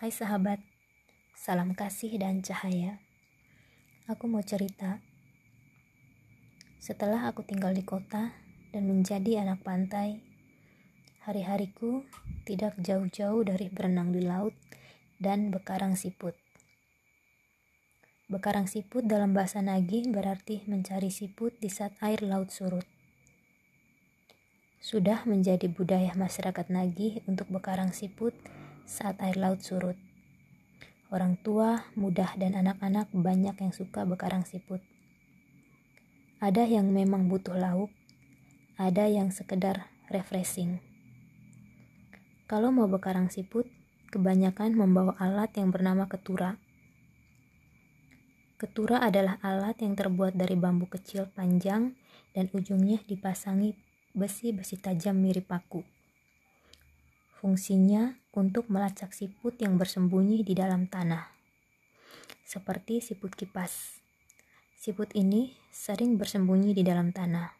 Hai 0.00 0.08
sahabat, 0.08 0.64
salam 1.36 1.76
kasih 1.76 2.16
dan 2.16 2.40
cahaya. 2.40 3.04
Aku 4.08 4.32
mau 4.32 4.40
cerita. 4.40 4.96
Setelah 6.80 7.28
aku 7.28 7.44
tinggal 7.44 7.76
di 7.76 7.84
kota 7.84 8.32
dan 8.72 8.88
menjadi 8.88 9.44
anak 9.44 9.60
pantai, 9.60 10.24
hari-hariku 11.28 12.08
tidak 12.48 12.80
jauh-jauh 12.80 13.44
dari 13.44 13.68
berenang 13.68 14.08
di 14.08 14.24
laut 14.24 14.56
dan 15.20 15.52
bekarang 15.52 15.92
siput. 15.92 16.32
Bekarang 18.32 18.72
siput 18.72 19.04
dalam 19.04 19.36
bahasa 19.36 19.60
Nagi 19.60 20.08
berarti 20.08 20.64
mencari 20.64 21.12
siput 21.12 21.52
di 21.60 21.68
saat 21.68 21.92
air 22.00 22.24
laut 22.24 22.48
surut. 22.48 22.88
Sudah 24.80 25.28
menjadi 25.28 25.68
budaya 25.68 26.16
masyarakat 26.16 26.72
Nagi 26.72 27.20
untuk 27.28 27.52
bekarang 27.52 27.92
siput 27.92 28.32
saat 28.90 29.22
air 29.22 29.38
laut 29.38 29.62
surut. 29.62 29.94
Orang 31.14 31.38
tua, 31.38 31.86
muda, 31.94 32.34
dan 32.34 32.58
anak-anak 32.58 33.06
banyak 33.14 33.54
yang 33.54 33.70
suka 33.70 34.02
bekarang 34.02 34.42
siput. 34.42 34.82
Ada 36.42 36.66
yang 36.66 36.90
memang 36.90 37.30
butuh 37.30 37.54
lauk, 37.54 37.94
ada 38.74 39.06
yang 39.06 39.30
sekedar 39.30 39.86
refreshing. 40.10 40.82
Kalau 42.50 42.74
mau 42.74 42.90
bekarang 42.90 43.30
siput, 43.30 43.70
kebanyakan 44.10 44.74
membawa 44.74 45.14
alat 45.22 45.54
yang 45.54 45.70
bernama 45.70 46.10
ketura. 46.10 46.58
Ketura 48.58 49.06
adalah 49.06 49.38
alat 49.46 49.78
yang 49.86 49.94
terbuat 49.94 50.34
dari 50.34 50.58
bambu 50.58 50.90
kecil 50.90 51.30
panjang 51.30 51.94
dan 52.34 52.50
ujungnya 52.50 52.98
dipasangi 53.06 53.78
besi-besi 54.18 54.82
tajam 54.82 55.14
mirip 55.22 55.46
paku. 55.46 55.86
Fungsinya 57.40 58.20
untuk 58.36 58.68
melacak 58.68 59.16
siput 59.16 59.56
yang 59.64 59.80
bersembunyi 59.80 60.44
di 60.44 60.52
dalam 60.52 60.84
tanah. 60.84 61.24
Seperti 62.44 63.00
siput 63.00 63.32
kipas. 63.32 63.96
Siput 64.76 65.08
ini 65.16 65.56
sering 65.72 66.20
bersembunyi 66.20 66.76
di 66.76 66.84
dalam 66.84 67.16
tanah. 67.16 67.56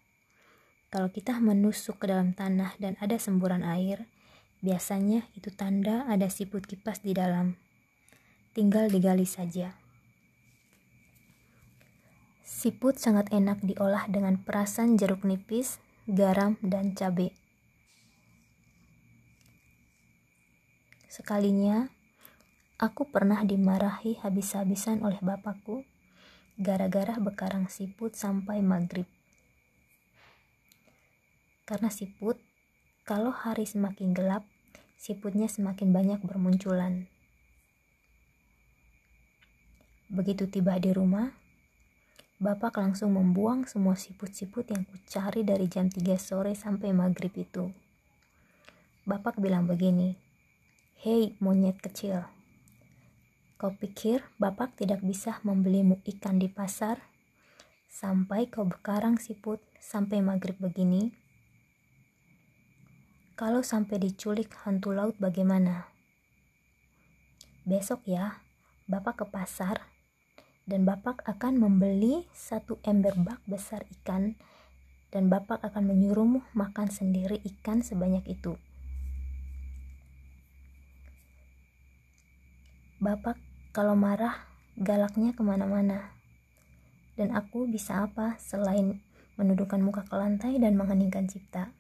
Kalau 0.92 1.08
kita 1.08 1.40
menusuk 1.40 1.96
ke 1.96 2.12
dalam 2.12 2.36
tanah 2.36 2.76
dan 2.76 3.00
ada 3.00 3.16
semburan 3.16 3.64
air, 3.64 4.04
biasanya 4.60 5.24
itu 5.32 5.48
tanda 5.48 6.04
ada 6.04 6.28
siput 6.28 6.68
kipas 6.68 7.00
di 7.00 7.16
dalam. 7.16 7.56
Tinggal 8.52 8.92
digali 8.92 9.24
saja. 9.24 9.80
Siput 12.44 13.00
sangat 13.00 13.32
enak 13.32 13.64
diolah 13.64 14.04
dengan 14.12 14.36
perasan 14.44 15.00
jeruk 15.00 15.24
nipis, 15.24 15.80
garam, 16.04 16.60
dan 16.60 16.92
cabai. 16.92 17.39
Sekalinya, 21.10 21.90
aku 22.78 23.02
pernah 23.10 23.42
dimarahi 23.42 24.22
habis-habisan 24.22 25.02
oleh 25.02 25.18
bapakku 25.18 25.82
gara-gara 26.54 27.18
bekarang 27.18 27.66
siput 27.66 28.14
sampai 28.14 28.62
maghrib. 28.62 29.10
Karena 31.66 31.90
siput, 31.90 32.38
kalau 33.02 33.34
hari 33.34 33.66
semakin 33.66 34.14
gelap, 34.14 34.46
siputnya 34.94 35.50
semakin 35.50 35.90
banyak 35.90 36.22
bermunculan. 36.22 37.10
Begitu 40.14 40.46
tiba 40.46 40.78
di 40.78 40.94
rumah, 40.94 41.34
bapak 42.38 42.78
langsung 42.78 43.18
membuang 43.18 43.66
semua 43.66 43.98
siput-siput 43.98 44.70
yang 44.70 44.86
kucari 44.86 45.42
dari 45.42 45.66
jam 45.66 45.90
3 45.90 46.06
sore 46.22 46.54
sampai 46.54 46.94
maghrib 46.94 47.34
itu. 47.34 47.74
Bapak 49.02 49.42
bilang 49.42 49.66
begini, 49.66 50.29
Hei 51.00 51.32
monyet 51.40 51.80
kecil, 51.80 52.28
kau 53.56 53.72
pikir 53.72 54.20
bapak 54.36 54.76
tidak 54.76 55.00
bisa 55.00 55.40
membelimu 55.48 55.96
ikan 56.04 56.36
di 56.36 56.44
pasar? 56.44 57.00
Sampai 57.88 58.52
kau 58.52 58.68
bekarang 58.68 59.16
siput 59.16 59.64
sampai 59.80 60.20
maghrib 60.20 60.60
begini? 60.60 61.08
Kalau 63.32 63.64
sampai 63.64 63.96
diculik 63.96 64.52
hantu 64.60 64.92
laut 64.92 65.16
bagaimana? 65.16 65.88
Besok 67.64 68.04
ya, 68.04 68.44
bapak 68.84 69.24
ke 69.24 69.26
pasar 69.32 69.80
dan 70.68 70.84
bapak 70.84 71.24
akan 71.24 71.64
membeli 71.64 72.28
satu 72.36 72.76
ember 72.84 73.16
bak 73.16 73.40
besar 73.48 73.88
ikan 73.88 74.36
dan 75.08 75.32
bapak 75.32 75.64
akan 75.64 75.96
menyuruhmu 75.96 76.44
makan 76.52 76.92
sendiri 76.92 77.40
ikan 77.40 77.80
sebanyak 77.80 78.28
itu. 78.28 78.60
Bapak 83.00 83.40
kalau 83.72 83.96
marah 83.96 84.44
galaknya 84.76 85.32
ke 85.32 85.40
mana-mana. 85.40 86.12
Dan 87.16 87.32
aku 87.32 87.64
bisa 87.64 88.04
apa 88.04 88.36
selain 88.36 89.00
menundukkan 89.40 89.80
muka 89.80 90.04
ke 90.04 90.12
lantai 90.20 90.60
dan 90.60 90.76
mengheningkan 90.76 91.24
cipta. 91.24 91.72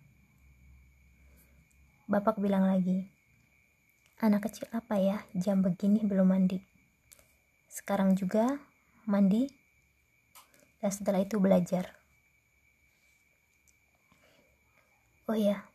Bapak 2.08 2.40
bilang 2.40 2.64
lagi, 2.64 3.04
anak 4.24 4.48
kecil 4.48 4.64
apa 4.72 4.96
ya 4.96 5.20
jam 5.36 5.60
begini 5.60 6.08
belum 6.08 6.32
mandi. 6.32 6.56
Sekarang 7.68 8.16
juga 8.16 8.56
mandi 9.04 9.44
dan 10.80 10.88
setelah 10.88 11.20
itu 11.20 11.36
belajar. 11.36 12.00
Oh 15.28 15.36
ya, 15.36 15.68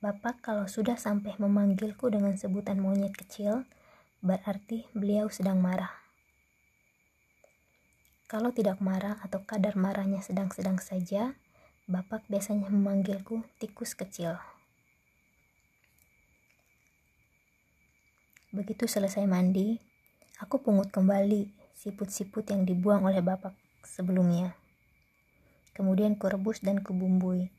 Bapak 0.00 0.40
kalau 0.40 0.64
sudah 0.64 0.96
sampai 0.96 1.36
memanggilku 1.36 2.08
dengan 2.08 2.32
sebutan 2.40 2.80
monyet 2.80 3.12
kecil, 3.12 3.68
berarti 4.20 4.84
beliau 4.92 5.32
sedang 5.32 5.64
marah. 5.64 5.92
Kalau 8.28 8.54
tidak 8.54 8.78
marah 8.78 9.18
atau 9.24 9.42
kadar 9.42 9.74
marahnya 9.74 10.22
sedang-sedang 10.22 10.78
saja, 10.78 11.34
Bapak 11.90 12.22
biasanya 12.30 12.70
memanggilku 12.70 13.42
tikus 13.58 13.98
kecil. 13.98 14.38
Begitu 18.54 18.86
selesai 18.86 19.26
mandi, 19.26 19.78
aku 20.38 20.62
pungut 20.62 20.94
kembali 20.94 21.50
siput-siput 21.74 22.46
yang 22.54 22.62
dibuang 22.62 23.02
oleh 23.02 23.18
Bapak 23.18 23.56
sebelumnya. 23.82 24.54
Kemudian 25.74 26.14
kurebus 26.14 26.62
dan 26.62 26.84
kubumbui. 26.84 27.50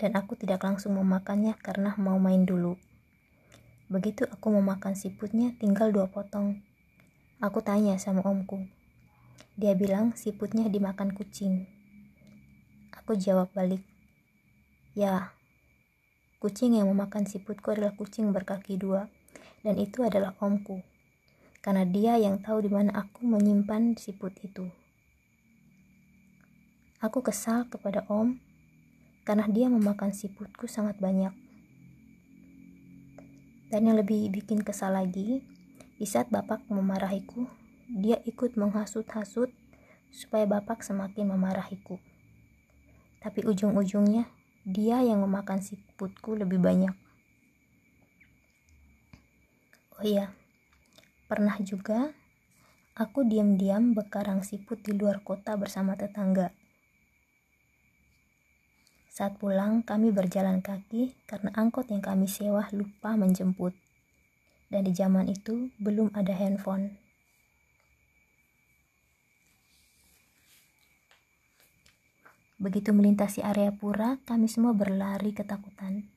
Dan 0.00 0.18
aku 0.18 0.34
tidak 0.34 0.66
langsung 0.66 0.98
memakannya 0.98 1.54
karena 1.62 1.94
mau 2.00 2.18
main 2.18 2.42
dulu. 2.42 2.74
Begitu 3.92 4.24
aku 4.24 4.48
mau 4.48 4.64
makan 4.64 4.96
siputnya, 4.96 5.52
tinggal 5.60 5.92
dua 5.92 6.08
potong. 6.08 6.64
Aku 7.44 7.60
tanya 7.60 8.00
sama 8.00 8.24
omku. 8.24 8.64
Dia 9.60 9.76
bilang 9.76 10.16
siputnya 10.16 10.64
dimakan 10.72 11.12
kucing. 11.12 11.68
Aku 12.96 13.20
jawab 13.20 13.52
balik. 13.52 13.84
Ya, 14.96 15.36
kucing 16.40 16.72
yang 16.72 16.88
memakan 16.88 17.28
siputku 17.28 17.68
adalah 17.68 17.92
kucing 17.92 18.32
berkaki 18.32 18.80
dua. 18.80 19.12
Dan 19.60 19.76
itu 19.76 20.00
adalah 20.00 20.32
omku. 20.40 20.80
Karena 21.60 21.84
dia 21.84 22.16
yang 22.16 22.40
tahu 22.40 22.64
di 22.64 22.72
mana 22.72 22.96
aku 22.96 23.28
menyimpan 23.28 24.00
siput 24.00 24.32
itu. 24.40 24.72
Aku 27.04 27.20
kesal 27.20 27.68
kepada 27.68 28.08
om 28.08 28.40
karena 29.28 29.44
dia 29.52 29.68
memakan 29.68 30.16
siputku 30.16 30.64
sangat 30.64 30.96
banyak. 30.96 31.36
Dan 33.72 33.88
yang 33.88 33.96
lebih 33.96 34.28
bikin 34.28 34.60
kesal 34.60 34.92
lagi, 34.92 35.40
di 35.96 36.04
saat 36.04 36.28
bapak 36.28 36.68
memarahiku, 36.68 37.48
dia 37.88 38.20
ikut 38.28 38.52
menghasut-hasut 38.60 39.48
supaya 40.12 40.44
bapak 40.44 40.84
semakin 40.84 41.32
memarahiku. 41.32 41.96
Tapi 43.24 43.48
ujung-ujungnya, 43.48 44.28
dia 44.68 45.00
yang 45.00 45.24
memakan 45.24 45.64
siputku 45.64 46.36
lebih 46.36 46.60
banyak. 46.60 46.92
Oh 49.96 50.04
iya, 50.04 50.36
pernah 51.24 51.56
juga 51.64 52.12
aku 52.92 53.24
diam-diam 53.24 53.96
bekarang 53.96 54.44
siput 54.44 54.84
di 54.84 54.92
luar 54.92 55.24
kota 55.24 55.56
bersama 55.56 55.96
tetangga. 55.96 56.52
Saat 59.12 59.36
pulang, 59.36 59.84
kami 59.84 60.08
berjalan 60.08 60.64
kaki 60.64 61.12
karena 61.28 61.52
angkot 61.52 61.84
yang 61.92 62.00
kami 62.00 62.24
sewa 62.24 62.64
lupa 62.72 63.12
menjemput. 63.12 63.76
Dan 64.72 64.88
di 64.88 64.96
zaman 64.96 65.28
itu 65.28 65.68
belum 65.76 66.16
ada 66.16 66.32
handphone. 66.32 66.96
Begitu 72.56 72.96
melintasi 72.96 73.44
area 73.44 73.68
pura, 73.68 74.16
kami 74.24 74.48
semua 74.48 74.72
berlari 74.72 75.36
ketakutan. 75.36 76.08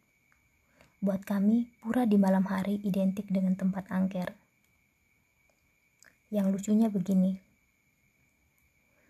Buat 1.04 1.28
kami, 1.28 1.68
pura 1.84 2.08
di 2.08 2.16
malam 2.16 2.48
hari 2.48 2.80
identik 2.88 3.28
dengan 3.28 3.60
tempat 3.60 3.92
angker. 3.92 4.32
Yang 6.32 6.48
lucunya 6.48 6.88
begini, 6.88 7.44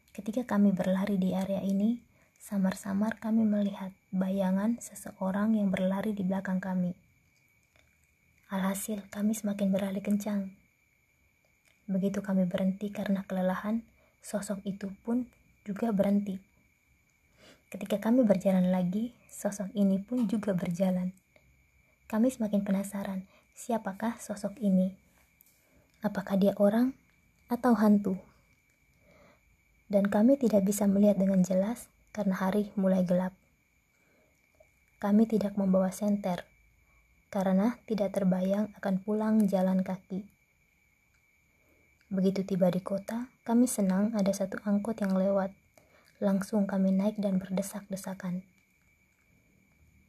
ketika 0.09 0.57
kami 0.57 0.73
berlari 0.73 1.21
di 1.21 1.37
area 1.37 1.61
ini, 1.61 2.04
Samar-samar 2.45 3.17
kami 3.17 3.41
melihat 3.41 3.89
bayangan 4.13 4.77
seseorang 4.77 5.57
yang 5.57 5.73
berlari 5.73 6.13
di 6.13 6.21
belakang 6.21 6.61
kami. 6.61 6.93
Alhasil, 8.53 9.01
kami 9.09 9.33
semakin 9.33 9.73
beralih 9.73 10.05
kencang. 10.05 10.53
Begitu 11.89 12.21
kami 12.21 12.45
berhenti 12.45 12.93
karena 12.93 13.25
kelelahan, 13.25 13.81
sosok 14.21 14.61
itu 14.61 14.93
pun 15.01 15.25
juga 15.65 15.89
berhenti. 15.89 16.37
Ketika 17.73 17.97
kami 17.97 18.21
berjalan 18.21 18.69
lagi, 18.69 19.17
sosok 19.25 19.73
ini 19.73 19.97
pun 19.97 20.29
juga 20.29 20.53
berjalan. 20.53 21.17
Kami 22.05 22.29
semakin 22.29 22.61
penasaran, 22.61 23.25
siapakah 23.57 24.21
sosok 24.21 24.53
ini? 24.61 24.93
Apakah 26.05 26.37
dia 26.37 26.53
orang 26.61 26.93
atau 27.49 27.73
hantu? 27.73 28.21
Dan 29.89 30.13
kami 30.13 30.37
tidak 30.37 30.61
bisa 30.61 30.85
melihat 30.85 31.17
dengan 31.17 31.41
jelas 31.41 31.89
karena 32.15 32.39
hari 32.39 32.71
mulai 32.79 33.03
gelap. 33.03 33.35
Kami 35.03 35.27
tidak 35.27 35.59
membawa 35.59 35.91
senter 35.91 36.47
karena 37.27 37.75
tidak 37.83 38.15
terbayang 38.15 38.71
akan 38.79 39.03
pulang 39.03 39.43
jalan 39.51 39.83
kaki. 39.83 40.23
Begitu 42.07 42.47
tiba 42.47 42.71
di 42.71 42.79
kota, 42.79 43.27
kami 43.43 43.67
senang 43.67 44.15
ada 44.15 44.31
satu 44.31 44.55
angkot 44.63 45.03
yang 45.03 45.11
lewat. 45.11 45.51
Langsung 46.23 46.63
kami 46.63 46.95
naik 46.95 47.19
dan 47.19 47.43
berdesak-desakan. 47.43 48.47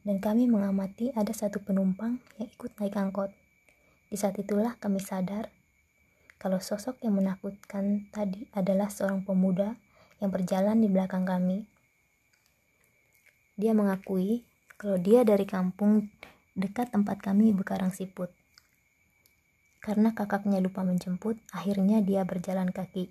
Dan 0.07 0.23
kami 0.23 0.47
mengamati 0.47 1.11
ada 1.11 1.35
satu 1.35 1.59
penumpang 1.59 2.23
yang 2.39 2.47
ikut 2.47 2.71
naik 2.79 2.95
angkot. 2.95 3.35
Di 4.07 4.15
saat 4.15 4.39
itulah 4.39 4.79
kami 4.79 5.03
sadar 5.03 5.51
kalau 6.39 6.63
sosok 6.63 7.03
yang 7.03 7.19
menakutkan 7.19 8.07
tadi 8.13 8.47
adalah 8.55 8.87
seorang 8.87 9.27
pemuda 9.27 9.75
yang 10.23 10.31
berjalan 10.31 10.79
di 10.79 10.87
belakang 10.87 11.27
kami. 11.27 11.67
Dia 13.57 13.73
mengakui 13.73 14.45
kalau 14.77 15.01
dia 15.01 15.25
dari 15.25 15.49
kampung 15.49 16.13
dekat 16.53 16.93
tempat 16.93 17.17
kami 17.17 17.57
bekarang 17.57 17.89
siput. 17.89 18.29
Karena 19.81 20.13
kakaknya 20.13 20.61
lupa 20.61 20.85
menjemput, 20.85 21.41
akhirnya 21.49 22.05
dia 22.05 22.21
berjalan 22.21 22.69
kaki. 22.69 23.09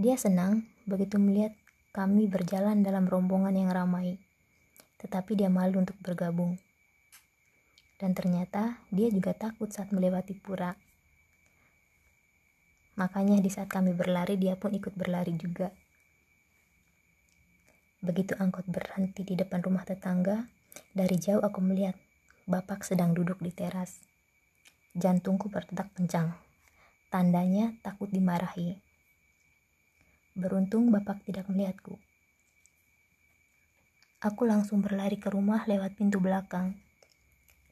Dia 0.00 0.16
senang 0.16 0.64
begitu 0.88 1.20
melihat 1.20 1.52
kami 1.92 2.32
berjalan 2.32 2.80
dalam 2.80 3.04
rombongan 3.04 3.52
yang 3.52 3.68
ramai, 3.68 4.16
tetapi 5.04 5.36
dia 5.36 5.52
malu 5.52 5.84
untuk 5.84 6.00
bergabung. 6.00 6.56
Dan 8.00 8.16
ternyata 8.16 8.80
dia 8.88 9.12
juga 9.12 9.36
takut 9.36 9.68
saat 9.68 9.92
melewati 9.92 10.32
pura. 10.32 10.72
Makanya 12.96 13.44
di 13.44 13.52
saat 13.52 13.68
kami 13.68 13.92
berlari, 13.92 14.40
dia 14.40 14.56
pun 14.56 14.72
ikut 14.72 14.96
berlari 14.96 15.36
juga. 15.36 15.68
Begitu 18.00 18.32
angkot 18.40 18.64
berhenti 18.64 19.28
di 19.28 19.36
depan 19.36 19.60
rumah 19.60 19.84
tetangga, 19.84 20.48
dari 20.96 21.20
jauh 21.20 21.44
aku 21.44 21.60
melihat 21.60 21.96
Bapak 22.48 22.80
sedang 22.80 23.12
duduk 23.12 23.36
di 23.44 23.52
teras. 23.52 24.00
Jantungku 24.96 25.52
berdetak 25.52 25.92
kencang. 25.92 26.32
Tandanya 27.12 27.76
takut 27.84 28.08
dimarahi. 28.08 28.80
Beruntung 30.32 30.88
Bapak 30.88 31.20
tidak 31.28 31.46
melihatku. 31.52 32.00
Aku 34.24 34.48
langsung 34.48 34.80
berlari 34.80 35.20
ke 35.20 35.28
rumah 35.28 35.68
lewat 35.68 36.00
pintu 36.00 36.24
belakang 36.24 36.80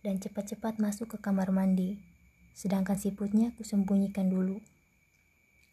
dan 0.05 0.21
cepat-cepat 0.21 0.77
masuk 0.77 1.17
ke 1.17 1.19
kamar 1.25 1.49
mandi. 1.49 1.97
Sedangkan 2.53 3.01
siputnya 3.01 3.57
kusembunyikan 3.57 4.29
dulu. 4.29 4.61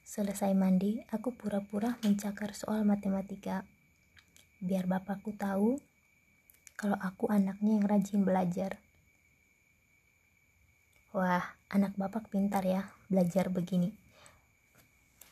Selesai 0.08 0.56
mandi, 0.56 1.04
aku 1.12 1.36
pura-pura 1.36 2.00
mencakar 2.06 2.56
soal 2.56 2.88
matematika 2.88 3.68
biar 4.66 4.90
bapakku 4.90 5.38
tahu 5.38 5.78
kalau 6.76 6.98
aku 7.00 7.30
anaknya 7.30 7.78
yang 7.78 7.86
rajin 7.86 8.26
belajar. 8.26 8.82
Wah, 11.16 11.56
anak 11.72 11.96
bapak 11.96 12.28
pintar 12.28 12.66
ya 12.68 12.90
belajar 13.08 13.48
begini. 13.54 13.94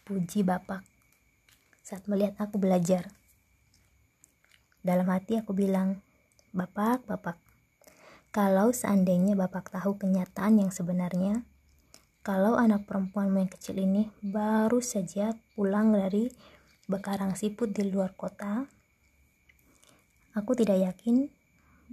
Puji 0.08 0.46
bapak 0.46 0.86
saat 1.84 2.08
melihat 2.08 2.40
aku 2.40 2.62
belajar. 2.62 3.12
Dalam 4.80 5.08
hati 5.12 5.40
aku 5.40 5.56
bilang, 5.56 6.00
Bapak, 6.52 7.08
Bapak, 7.08 7.40
kalau 8.30 8.76
seandainya 8.76 9.36
Bapak 9.36 9.72
tahu 9.72 9.96
kenyataan 9.96 10.60
yang 10.60 10.72
sebenarnya, 10.76 11.48
kalau 12.24 12.56
anak 12.56 12.88
perempuan 12.88 13.36
yang 13.36 13.52
kecil 13.52 13.80
ini 13.80 14.12
baru 14.20 14.80
saja 14.80 15.36
pulang 15.56 15.92
dari 15.92 16.32
bekarang 16.88 17.36
siput 17.36 17.72
di 17.72 17.88
luar 17.88 18.16
kota, 18.16 18.68
Aku 20.34 20.58
tidak 20.58 20.82
yakin 20.82 21.30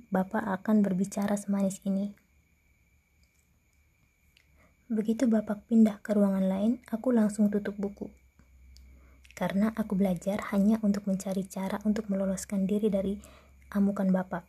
Bapak 0.08 0.40
akan 0.40 0.80
berbicara 0.80 1.36
semanis 1.36 1.84
ini. 1.84 2.16
Begitu 4.88 5.28
Bapak 5.28 5.68
pindah 5.68 6.00
ke 6.00 6.16
ruangan 6.16 6.48
lain, 6.48 6.72
aku 6.88 7.12
langsung 7.12 7.52
tutup 7.52 7.76
buku. 7.76 8.08
Karena 9.36 9.76
aku 9.76 9.92
belajar 9.92 10.40
hanya 10.56 10.80
untuk 10.80 11.04
mencari 11.04 11.44
cara 11.44 11.84
untuk 11.84 12.08
meloloskan 12.08 12.64
diri 12.64 12.88
dari 12.88 13.20
amukan 13.76 14.08
Bapak. 14.08 14.48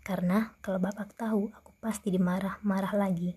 Karena 0.00 0.56
kalau 0.64 0.80
Bapak 0.80 1.12
tahu, 1.12 1.52
aku 1.52 1.76
pasti 1.84 2.08
dimarah-marah 2.08 2.96
lagi. 2.96 3.36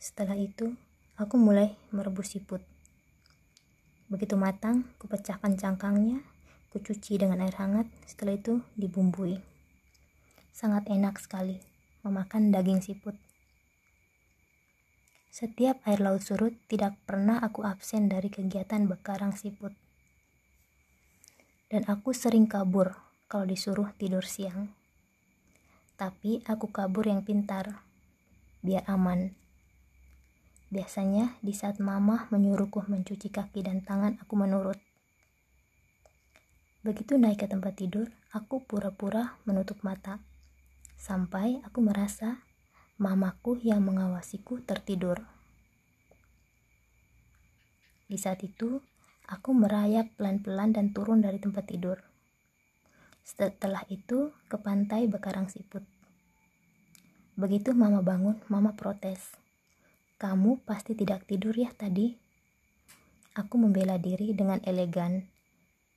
Setelah 0.00 0.40
itu, 0.40 0.72
aku 1.20 1.36
mulai 1.36 1.76
merebus 1.92 2.32
siput. 2.32 2.64
Begitu 4.08 4.40
matang, 4.40 4.88
kupecahkan 4.96 5.52
cangkangnya 5.60 6.24
Kucuci 6.76 7.16
dengan 7.16 7.40
air 7.40 7.56
hangat, 7.56 7.88
setelah 8.04 8.36
itu 8.36 8.60
dibumbui. 8.76 9.40
Sangat 10.52 10.92
enak 10.92 11.16
sekali 11.16 11.56
memakan 12.04 12.52
daging 12.52 12.84
siput. 12.84 13.16
Setiap 15.32 15.80
air 15.88 16.04
laut 16.04 16.20
surut, 16.20 16.52
tidak 16.68 17.00
pernah 17.08 17.40
aku 17.40 17.64
absen 17.64 18.12
dari 18.12 18.28
kegiatan 18.28 18.84
bekarang 18.92 19.32
siput. 19.32 19.72
Dan 21.72 21.88
aku 21.88 22.12
sering 22.12 22.44
kabur 22.44 22.92
kalau 23.24 23.48
disuruh 23.48 23.96
tidur 23.96 24.28
siang. 24.28 24.68
Tapi 25.96 26.44
aku 26.44 26.68
kabur 26.68 27.08
yang 27.08 27.24
pintar, 27.24 27.80
biar 28.60 28.84
aman. 28.84 29.32
Biasanya 30.68 31.40
di 31.40 31.56
saat 31.56 31.80
mama 31.80 32.28
menyuruhku 32.28 32.84
mencuci 32.84 33.32
kaki 33.32 33.64
dan 33.64 33.80
tangan, 33.80 34.20
aku 34.20 34.36
menurut. 34.36 34.76
Begitu 36.86 37.18
naik 37.18 37.42
ke 37.42 37.50
tempat 37.50 37.82
tidur, 37.82 38.06
aku 38.30 38.62
pura-pura 38.62 39.34
menutup 39.42 39.82
mata. 39.82 40.22
Sampai 40.94 41.58
aku 41.66 41.82
merasa 41.82 42.46
mamaku 43.02 43.58
yang 43.58 43.82
mengawasiku 43.82 44.62
tertidur. 44.62 45.18
Di 48.06 48.14
saat 48.14 48.38
itu, 48.46 48.78
aku 49.26 49.50
merayap 49.50 50.14
pelan-pelan 50.14 50.78
dan 50.78 50.94
turun 50.94 51.26
dari 51.26 51.42
tempat 51.42 51.66
tidur. 51.66 51.98
Setelah 53.26 53.82
itu, 53.90 54.30
ke 54.46 54.54
pantai 54.54 55.10
Bekarang 55.10 55.50
Siput. 55.50 55.82
Begitu 57.34 57.74
mama 57.74 57.98
bangun, 57.98 58.38
mama 58.46 58.78
protes. 58.78 59.34
Kamu 60.22 60.62
pasti 60.62 60.94
tidak 60.94 61.26
tidur 61.26 61.50
ya 61.50 61.74
tadi? 61.74 62.14
Aku 63.34 63.58
membela 63.58 63.98
diri 63.98 64.30
dengan 64.38 64.62
elegan 64.62 65.34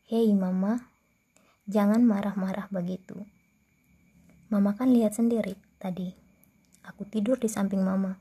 Hei 0.10 0.34
mama, 0.34 0.90
jangan 1.70 2.02
marah-marah 2.02 2.66
begitu. 2.74 3.30
Mama 4.50 4.74
kan 4.74 4.90
lihat 4.90 5.14
sendiri 5.14 5.54
tadi. 5.78 6.18
Aku 6.82 7.06
tidur 7.06 7.38
di 7.38 7.46
samping 7.46 7.86
mama. 7.86 8.18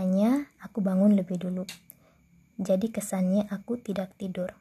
Hanya 0.00 0.48
aku 0.56 0.80
bangun 0.80 1.12
lebih 1.12 1.36
dulu. 1.36 1.68
Jadi 2.56 2.88
kesannya 2.88 3.44
aku 3.52 3.76
tidak 3.76 4.16
tidur. 4.16 4.56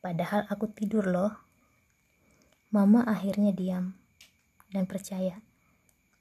Padahal 0.00 0.48
aku 0.48 0.72
tidur 0.72 1.04
loh. 1.04 1.36
Mama 2.72 3.04
akhirnya 3.04 3.52
diam 3.52 3.92
dan 4.72 4.88
percaya. 4.88 5.36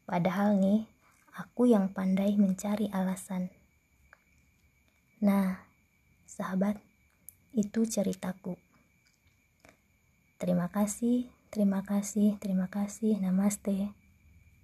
Padahal 0.03 0.59
nih, 0.59 0.91
aku 1.39 1.71
yang 1.71 1.87
pandai 1.95 2.35
mencari 2.35 2.91
alasan. 2.91 3.47
Nah, 5.23 5.63
sahabat, 6.27 6.83
itu 7.55 7.87
ceritaku. 7.87 8.66
Terima 10.37 10.69
kasih, 10.69 11.33
terima 11.49 11.81
kasih, 11.81 12.37
terima 12.37 12.69
kasih. 12.69 13.17
Namaste. 13.17 14.06